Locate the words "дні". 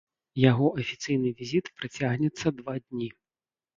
2.87-3.09